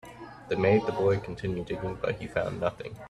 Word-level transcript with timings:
They 0.49 0.55
made 0.55 0.87
the 0.87 0.93
boy 0.93 1.19
continue 1.19 1.63
digging, 1.63 1.99
but 2.01 2.15
he 2.15 2.25
found 2.25 2.59
nothing. 2.59 2.97